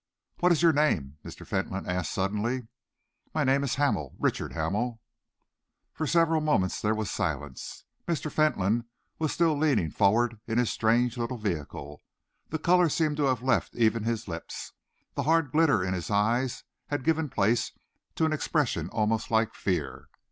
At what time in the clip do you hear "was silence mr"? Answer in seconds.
6.95-8.31